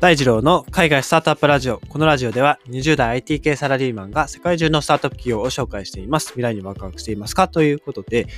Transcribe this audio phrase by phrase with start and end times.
[0.00, 1.80] 大二郎の海外スタートアップラジオ。
[1.88, 6.28] このラジオでは20代 IT 系サラリーマンが世界中のスタートアップ企業を紹介しています。
[6.28, 7.48] 未来にワクワクしていますか？
[7.48, 8.28] ということで、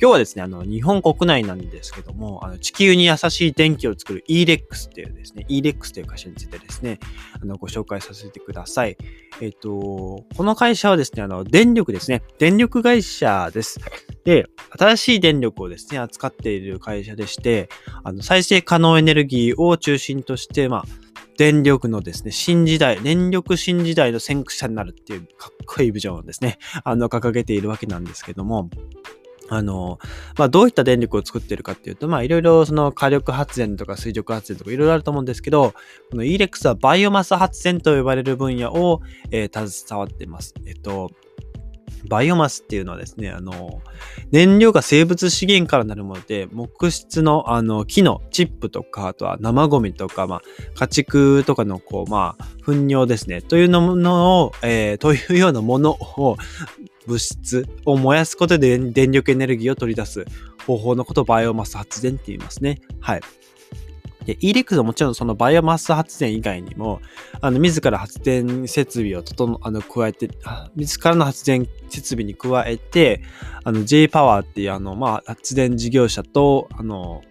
[0.00, 6.98] 今日はですね、あの、日本国内なんですけども、あの、地球に優しい電気を作る e-lex っていうですね、e-lex という会社についてですね、
[7.38, 8.96] あの、ご紹介させてください。
[9.42, 13.78] えっ、と、この会社はですね、あの、電力ですね、電力会社です。
[14.24, 14.46] で、
[14.78, 17.68] 新しい電力をですね、扱っている会社でして、
[18.04, 21.09] あの、再生可能エネルギーを中心として、まあ、
[21.40, 28.68] 電力のですね、新時代、電力新時代の先駆者になるっていうかっこいいビジョンをですね、あの、掲げているわけなんですけども、
[29.48, 29.98] あの、
[30.36, 35.72] まあ、どういった電力を作ってるかっていうと、まあ、いろいろその火力発電とか水力発電とかいろいろあると思うんですけど、
[36.10, 39.00] この ELEX はバイオマス発電と呼ばれる分野を、
[39.30, 40.52] えー、携わっています。
[40.66, 41.10] えっと、
[42.08, 43.80] バイオマスっていうのはですね、あの、
[44.30, 50.42] 燃料が生物資源からなるもので、木質の、あの、木のチップとか、あとは生ゴミとか、まあ、
[50.74, 56.36] 家畜とかの、こう、まあ、糞尿ですね、というののを、えー、というようなものを、
[57.06, 60.26] 物質を燃やすことで電力エネルギーを取り出す
[60.66, 62.78] 方法のことをバイオマス発電って言いますね。
[63.00, 63.20] はい。
[64.30, 67.00] で、ELEX はもちろんそのバイオマス発電以外にも、
[67.40, 70.30] あの、自ら発電設備を整、あの、加えて、
[70.76, 73.22] 自らの発電設備に加えて、
[73.64, 77.22] あの、J パワーっていうあの、まあ、発電事業者と、あの、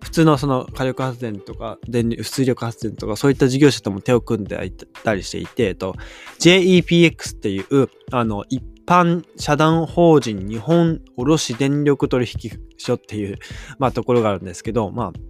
[0.00, 5.96] 普通のその火力発電とか、電力、水力発電とか、そういった事業者とも手を組んでいたりしていて、えっと、
[6.38, 13.38] JEPX っていう、あの、一般社団法人日本卸電力取引所っていう、
[13.78, 15.29] まあ、ところがあるんですけど、まあ、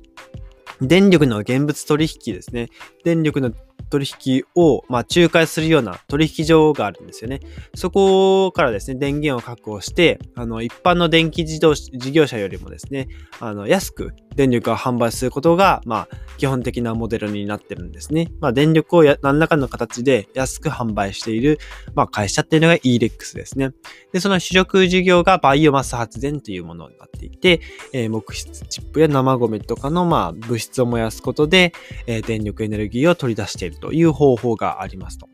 [0.81, 2.69] 電力の現物取引ですね。
[3.05, 3.53] 電力の
[3.91, 7.41] 取引を、まあ、仲介するような取引所があるんですよね。
[7.75, 13.09] そこからですね、電源を確保して、あの、一般の電気自動事業者よりもですね、
[13.41, 18.31] あの、安く電力を販売することが、まあ、基本的なモデルになってるんですね。
[18.41, 21.59] まあ、電力を何らかの形で安く販売している、
[21.95, 23.73] まあ、会社っていうのが e-lex ですね。
[24.12, 27.61] で、その主力事業がバイオマス発電というものになっていて、
[27.93, 31.73] えー、木質チップや生ゴミとかの、まあ、物質を燃やすことで、
[32.06, 35.29] えー、電力エネルギーを取り出しているという方法がありますと。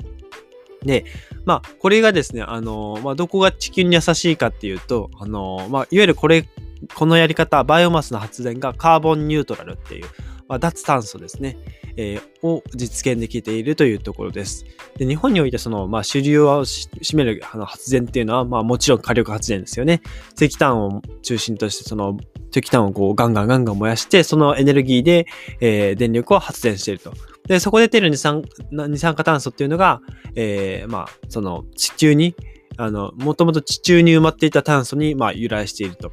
[0.85, 1.05] で、
[1.45, 6.49] まあ、これがですね、あの、まあ、どこが地球に優しいかっていうと、あの、まあ、いわゆるこれ、
[6.95, 10.07] このやり方、バイオマスの発電がカーボンニュートラルっていう、
[10.49, 11.57] まあ、脱炭素ですね、
[11.97, 14.65] えー、を実現できているというところです。
[14.97, 20.03] で日本においてその、まあ、主流を占めるあの発電っていうのは、まあ、もちろん火力発電ですよね。
[20.37, 22.17] 石炭を中心として、その
[22.51, 25.27] 石炭をこうガンガンガンガン燃やして、そのエネルギーで、
[25.61, 27.13] えー、電力を発電していると。
[27.47, 30.01] で、そこで出る二酸二酸化炭素っていうのが、
[30.35, 32.35] えー、まあ、その地球に、
[32.77, 36.13] あの、もともと地中に埋まっていた炭素に、まあ、由来していると。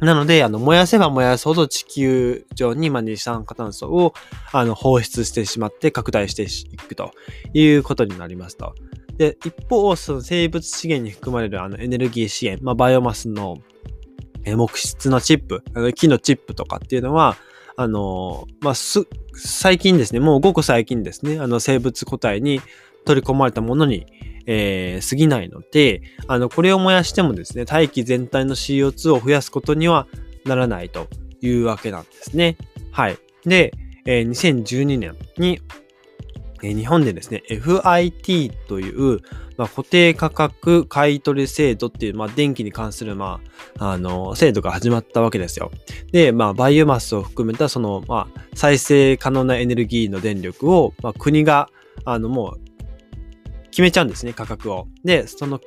[0.00, 4.14] なので、あの、燃やせば燃やすほど地球上に、まあ、二酸化炭素を、
[4.52, 7.12] あの、放出してしまって拡大していくと
[7.54, 8.74] いうことになりますと。
[9.16, 13.58] で、一方、その生物資源に含まれるあのエネルギー資源、まあ、バイオマスの
[14.44, 15.62] 木質のチップ、
[15.94, 17.36] 木のチップとかっていうのは、
[17.76, 22.60] あの、まあ、す、最近ですね、もうごく最近ですね、あの生物個体に
[23.04, 24.06] 取り込まれたものに、
[24.46, 30.06] えー、過ぎないので、あの、これを燃やしてもですね、大気全体の CO2 を増やすことには
[30.44, 31.08] ならないと
[31.40, 32.56] いうわけなんですね。
[32.90, 33.18] はい。
[33.44, 33.72] で、
[34.04, 35.60] えー、2012年に、
[36.62, 39.20] えー、日本でですね、FIT という、
[39.56, 43.40] まあ、固定価格買取制度っていう、まあ、電気に関する、ま
[43.78, 45.70] あ、あの、制度が始まったわけですよ。
[46.12, 51.68] で、まあ、バイオマスを含めた、その、まあ、再生可能なエネルギーの電力を、まあ、国が、
[52.04, 52.60] あの、もう、
[53.70, 54.88] 決めちゃうんですね、価格を。
[55.04, 55.60] で、その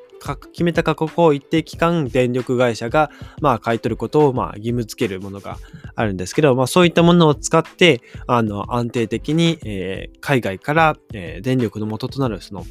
[0.51, 5.57] 決めた価格を一定期間電力会社が、まあ、買い取ることを、まあ、義務付けるものが
[5.95, 12.65] あるんですけど、まあ、そういったものを使って、あの、安定的に、えー、海外から、えー、電力の元となる、その、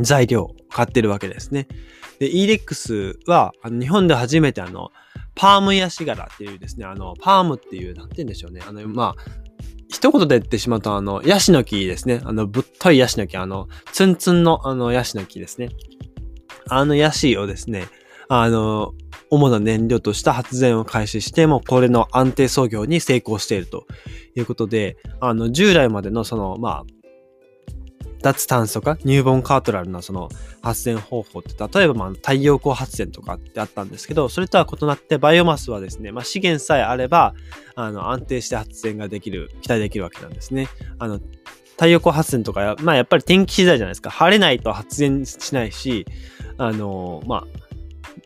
[0.00, 1.68] 材料を買ってるわけですね。
[2.18, 4.90] で、ELEX は、あの日本で初めてあの、
[5.34, 8.60] パームヤシガラっていうですね、あの、パームっていう、なんて言うんでしょうね。
[8.66, 9.22] あの、まあ、
[9.88, 12.20] 一言で言ってしまうと、あの、ヤシの木ですね。
[12.24, 15.70] あの、ぶっといヤシの木、あの、ツンツンの、あの、ヤシの木ですね。
[16.68, 17.88] あのヤシをですね、
[18.28, 18.94] あの、
[19.30, 23.86] 主な燃料とした発電を開始して、もこれの安定操業に成功していると
[24.34, 26.84] いうことで、あの、従来までのその、まあ、
[28.24, 30.30] 脱炭素化、ニューボンカートラルなその
[30.62, 37.34] 発電方法って、例えばまあ太陽光発電とかってあったんですけど、それとは異なってバイオマスはですね、まあ資源さえあれば、
[37.74, 40.68] あの安定して発電ができる、期待できるわけなんですね。
[40.98, 41.20] あの、
[41.72, 44.08] 太陽光発電とか、まあやっぱり天気次第じゃないですか。
[44.08, 46.06] 晴れないと発電しないし、
[46.56, 47.63] あの、まあ、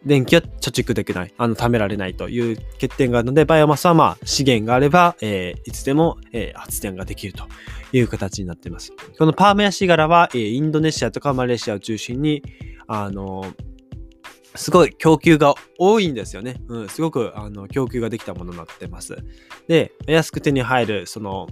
[0.04, 7.44] 電気は貯蓄できない、あの、貯められないという欠点があるので、バイオマスはまあ、資源があれば、えー、いつでも、えー、発電ができると
[7.92, 8.92] いう形になっています。
[9.18, 12.42] このパーメヤシガラは、えー、インドネシアとかマレーシアを中心に、
[12.86, 13.44] あの
[14.54, 16.56] すごい供給が多いんですよね。
[16.68, 19.16] うん、すごくあの供給ができたものになってます。
[19.68, 21.46] で、安く手に入る、その、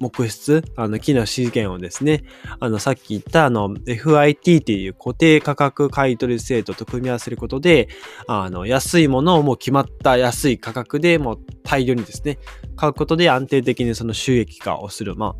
[0.00, 2.24] 木質、あの木の資源をですね、
[2.60, 7.88] あのさっき言ったあの FIT っていう固定価格買取制度と組み合わせることで、
[8.26, 12.38] あの安いものをもう決まった安い価格でもう大量にですね、
[12.76, 15.34] 買うことで安定的にその収益化をする、まあ、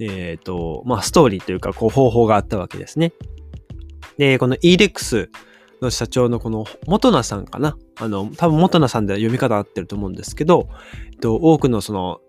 [0.00, 3.12] えっ、ー、と、まあストーリーというかこう方法があったわけですね。
[4.18, 5.28] で、この EREX
[5.82, 7.76] の社長のこの元名さんかな？
[7.96, 10.68] あの、多分元名さんでは読み方合ってると思うんですけど、
[11.12, 12.20] えっと、多くのその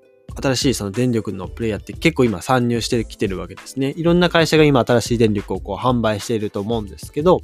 [0.42, 3.94] 新しいその電力のプレイヤーって結構今参入してきてるわけですね。
[3.96, 7.42] いろんな会社が今新しい電力をこう販売していると思うんですけど、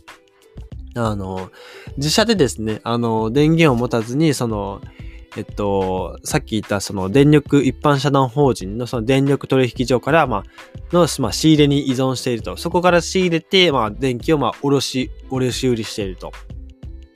[0.96, 1.52] あの、
[1.98, 4.82] 自社でですね、あの、電源を持たずに、その、
[5.38, 10.44] えっと、さっき言ったその電力一般社団法人のその電力取引所から、まあ、
[10.92, 12.58] の、まあ、仕入れに依存していると。
[12.58, 16.34] そこから仕入れて、まあ、電気を、まあ、卸し、卸売りしていると。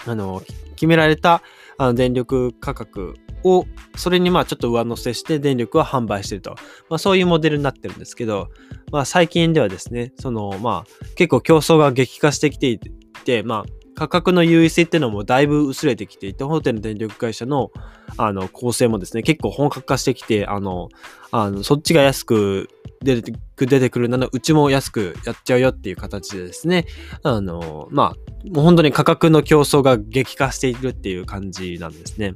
[0.06, 0.42] あの、
[0.76, 1.42] 決められた、
[1.78, 3.65] あの、電力価格を、
[3.95, 6.56] それにまあちょっと上乗せして電力を販売してると。
[6.89, 8.50] まあそういうモデルになってるんですけど、
[8.92, 17.71] まあ最近ではですね、そのまあ結構競争が激化してきていて、まあ価格の優位性っていうのもだいぶ薄れてきていて、大手の電力会社の
[18.18, 20.89] あの構成もですね、結構本格化してきて、あの、
[21.31, 22.69] あのそっちが安く
[23.03, 26.86] 出て出てくるなら、うちも安くやっちゃうよっていう形でですね、
[27.24, 32.36] あの、まあ、もう本当に価格の競争が激化しているっていう感じなんですね。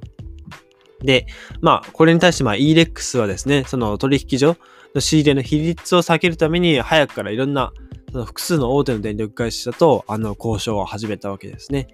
[1.01, 1.27] で、
[1.61, 4.57] まあ、これに対して、まあ、EREX はですね、その取引所
[4.95, 7.71] の仕入れの比率を避けるために、早くからいろんな、
[8.11, 11.87] その複数の大手の電力会社と、あの、交渉を始めたわけですね。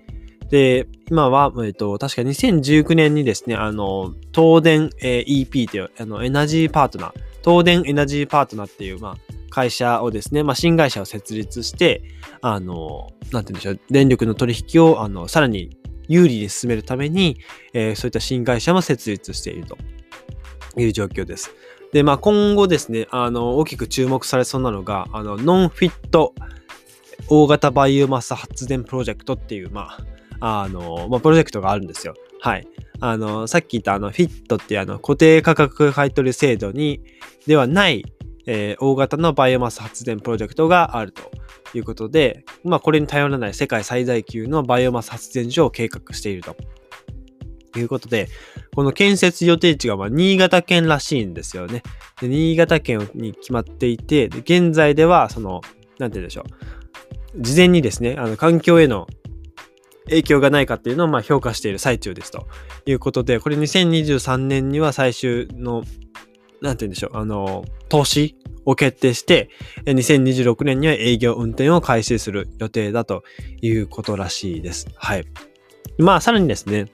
[0.49, 7.13] で、今は、えっと、確か2019年にですね、あの、東電、EP という、あの、エナジーパートナー、
[7.43, 9.15] 東電エナジーパートナーっていう、まあ、
[9.49, 12.03] 会社をですね、まあ、新会社を設立して、
[12.41, 17.37] あの、なんて言うんでしょう、電力の取引を、あの、さらに有利に進めるために、
[17.73, 19.77] えー、そういった新会社も設立していると
[20.77, 21.51] いう状況です。
[21.91, 26.33] で、まあ、今後ですね、あの、大きく注目されそうなのが、あの、ノンフィット
[27.27, 29.97] 大型バイオマス発電プロジェクトっていう、ま
[30.39, 32.13] あ、あの、まあ、プロジェクトがあるんですよ。
[32.41, 32.67] はい。
[32.99, 37.01] あの、さっき言ったあの、フィットっていうあの、固定価格買取制度に、
[37.47, 38.03] ではない、
[38.45, 41.31] えー、大型のバイオマス発電プロジェクトがあると。
[41.77, 46.55] いうことで、まあ、これに頼らない世界最大級のバイオマス発電所を計画していると。
[47.77, 48.29] いうことで、
[48.73, 51.83] この建設予定地がま新潟県らしいんですよね。
[52.21, 55.59] で新潟県に決まっていて、現在では、その、
[55.99, 57.41] なんて言うんでしょう。
[57.41, 59.07] 事前にですね、あの、環境への
[60.05, 62.47] 影響がないかっていうのをま評価している最中ですと
[62.85, 65.83] いうことで、これ2023年には最終の、
[66.61, 68.35] なんて言うんでしょう、あの、投資
[68.65, 69.49] を決定して、
[69.85, 73.23] 2026年には営業運転を開始する予定だと
[73.61, 74.87] いうことらしいです。
[74.95, 75.25] はい。
[75.97, 76.87] まあ、さらにですね、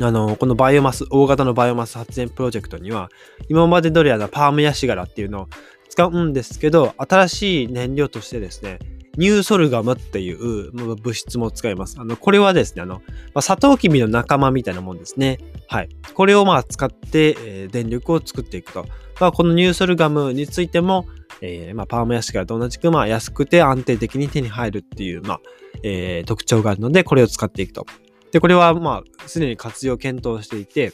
[0.00, 3.10] あの、このバイオマス、大型のバイオマス発電プロジェクトには、
[3.48, 5.48] 今まで通りあのパームヤシガラっていうのを
[5.88, 8.78] 使うんですけど、新しい燃料としてですね、
[9.16, 11.96] ニューソルガムっていう物質も使います。
[11.98, 13.00] あの、これはですね、あの、ま
[13.36, 15.38] あ、サトウキビの仲間みたいなもんですね。
[15.68, 15.88] はい。
[16.14, 18.86] これをまあ使って、えー、電力を作っていくと。
[19.20, 21.06] まあ、このニューソルガムについても、
[21.40, 25.40] えー、まあ、パームヤシガラと同じく、まあ、安くて安定的に手に入るっていう、まあ、
[25.82, 27.86] えー、特徴があるので、これを使っていくと。
[28.32, 30.92] で、これはまあ、すでに活用検討していて、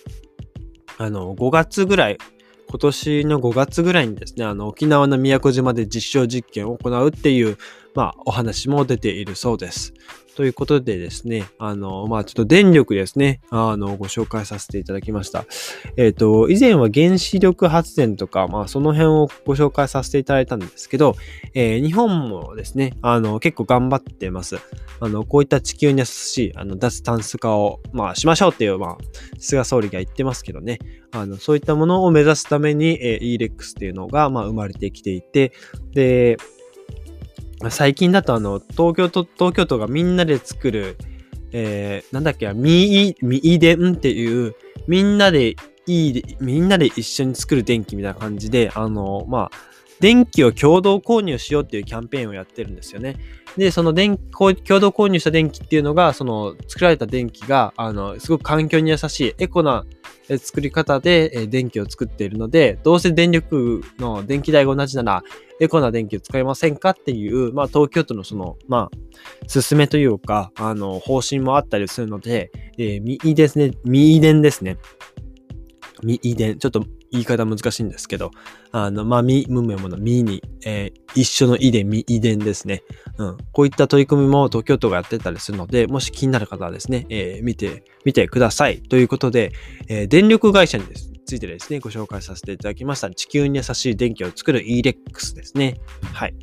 [0.98, 2.18] あの、5月ぐらい、
[2.70, 7.58] 今年の5月ぐらいにですね、あの、沖縄の宮古島で実証実験を行うっていう、
[7.96, 9.92] まあ、お話も出ているそうです。
[10.40, 15.44] ということでですね、あの、まあ、ちょっと電力ですね、あの、ご紹介させていただきました。
[15.98, 21.14] えっ、ー、と、以前は原子力発電とか、まあ、その辺をご紹介させていただいたんですけど、
[21.52, 24.56] えー、日本もですね、あの、結構頑張ってます。
[25.00, 28.98] あの、こういった地球に優しい、あの、脱炭素化を、まあ、しましょうっていう、まあ、
[29.38, 30.78] 菅総理が言ってますけどね、
[31.12, 35.52] あの、そういったものを目指すために、えー、EREX っていうのが、まあ、生まれてきていて、
[35.92, 36.38] で、
[37.68, 40.96] 最近だとあの、東京都、東京都がみんなで作る、
[41.52, 44.54] えー、なんだっけ、ミー、ミーデンっていう、
[44.86, 49.69] みんなでいい、みんなで一緒に作る電気みたいな感じで、あの、まあ、
[50.00, 53.16] 電気を共同購入しようっていうキャンペーンをやってるんですよね。
[53.56, 59.84] で、その電気共同購入した電気っていうのが、その作られた電気が、あの、すごく環境に優しいエコな
[60.38, 65.22] 作り方で電気を作っているので、どうせ電力の電気代が同じなら、
[65.60, 74.78] エコな電気を使いませんかっていう、まあ、東京都のその、まあ、進めというか、あの、方針もあったりするので、えー、みですね、み電ですね。
[76.02, 76.58] み電。
[76.58, 78.30] ちょっと言い方難しいんですけど、
[78.72, 82.82] あの、まあ、み、むむものみに、えー、一緒のいでみ、遺伝ですね。
[83.18, 83.36] うん。
[83.52, 88.80] こういった取り組みも東京都がやってたりするので、もし気になる方はですね、えー、見て、見てください。
[88.80, 89.52] ということで、
[89.88, 93.08] えー、電力会社にです、ついてですね、ご紹介させていただきました。
[93.10, 95.80] 地球に優しい電気を作る e-rex ですね。
[96.12, 96.34] はい。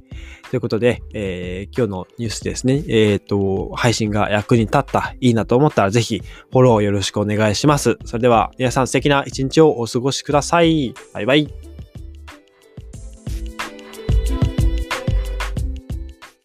[0.50, 7.98] ということで、えー、今日のニュースですね、えっ、ー、と、配信が役に立った、いいなと思ったらぜひフォローよろしくお願いします。
[8.06, 10.94] それでは皆さん素敵な一日をお過ごしください。
[11.13, 11.66] バイバイ。